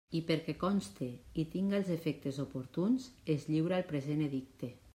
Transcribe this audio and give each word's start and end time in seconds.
I 0.17 0.19
perquè 0.29 0.53
conste 0.61 1.09
i 1.43 1.45
tinga 1.55 1.77
els 1.79 1.91
efectes 1.97 2.39
oportuns, 2.45 3.05
es 3.35 3.47
lliura 3.51 3.79
el 3.81 3.87
present 3.93 4.25
edicte. 4.31 4.73